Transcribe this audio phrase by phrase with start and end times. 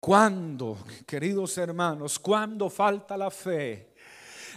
[0.00, 3.92] ¿Cuándo, queridos hermanos, cuándo falta la fe?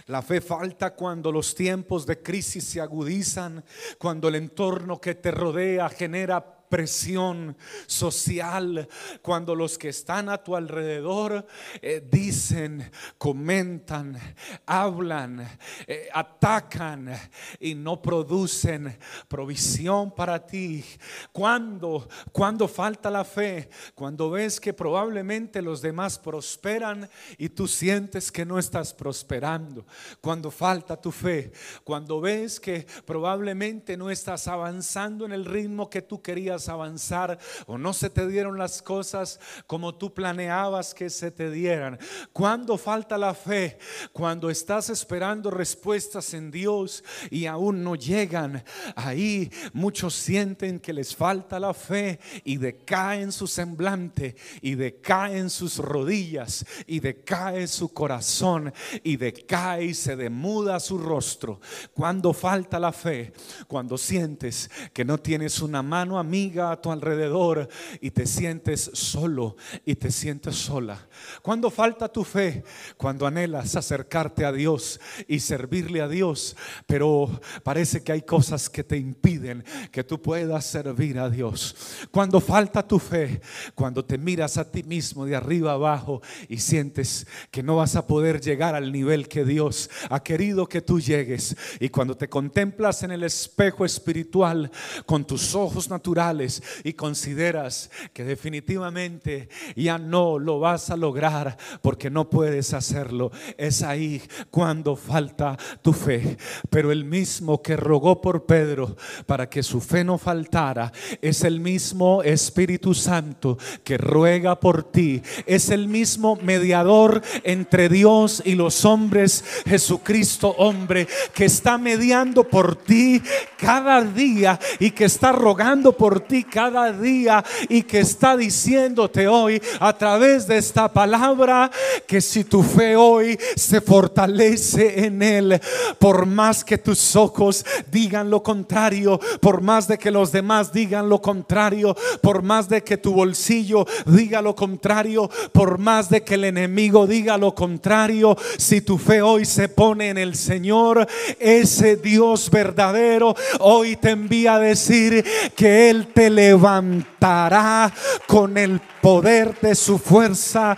[0.06, 3.62] La fe falta cuando los tiempos de crisis se agudizan,
[3.98, 7.56] cuando el entorno que te rodea genera presión
[7.86, 8.88] social,
[9.22, 11.46] cuando los que están a tu alrededor
[11.80, 14.18] eh, dicen, comentan,
[14.66, 15.48] hablan,
[15.86, 17.16] eh, atacan
[17.60, 18.98] y no producen
[19.28, 20.84] provisión para ti.
[21.30, 28.32] Cuando, cuando falta la fe, cuando ves que probablemente los demás prosperan y tú sientes
[28.32, 29.86] que no estás prosperando,
[30.20, 31.52] cuando falta tu fe,
[31.84, 37.78] cuando ves que probablemente no estás avanzando en el ritmo que tú querías avanzar o
[37.78, 41.98] no se te dieron las cosas como tú planeabas que se te dieran.
[42.32, 43.78] Cuando falta la fe,
[44.12, 48.64] cuando estás esperando respuestas en Dios y aún no llegan,
[48.96, 55.78] ahí muchos sienten que les falta la fe y decaen su semblante y decaen sus
[55.78, 61.60] rodillas y decae su corazón y decae y se demuda su rostro.
[61.94, 63.32] Cuando falta la fe,
[63.66, 67.68] cuando sientes que no tienes una mano amiga, a tu alrededor
[68.00, 71.06] y te sientes solo y te sientes sola.
[71.42, 72.64] Cuando falta tu fe,
[72.96, 78.84] cuando anhelas acercarte a Dios y servirle a Dios, pero parece que hay cosas que
[78.84, 81.76] te impiden que tú puedas servir a Dios.
[82.10, 83.40] Cuando falta tu fe,
[83.74, 88.06] cuando te miras a ti mismo de arriba abajo y sientes que no vas a
[88.06, 91.56] poder llegar al nivel que Dios ha querido que tú llegues.
[91.80, 94.70] Y cuando te contemplas en el espejo espiritual
[95.06, 96.33] con tus ojos naturales,
[96.82, 103.82] y consideras que definitivamente ya no lo vas a lograr porque no puedes hacerlo, es
[103.82, 106.36] ahí cuando falta tu fe.
[106.70, 108.96] Pero el mismo que rogó por Pedro
[109.26, 115.22] para que su fe no faltara, es el mismo Espíritu Santo que ruega por ti,
[115.46, 122.76] es el mismo mediador entre Dios y los hombres, Jesucristo hombre, que está mediando por
[122.76, 123.22] ti
[123.56, 129.60] cada día y que está rogando por ti cada día y que está diciéndote hoy
[129.80, 131.70] a través de esta palabra
[132.06, 135.60] que si tu fe hoy se fortalece en Él,
[135.98, 141.08] por más que tus ojos digan lo contrario, por más de que los demás digan
[141.08, 146.34] lo contrario, por más de que tu bolsillo diga lo contrario, por más de que
[146.34, 151.06] el enemigo diga lo contrario, si tu fe hoy se pone en el Señor,
[151.38, 155.24] ese Dios verdadero hoy te envía a decir
[155.54, 157.92] que Él te levantará
[158.26, 160.76] con el poder de su fuerza.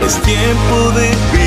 [0.00, 1.45] Es tiempo de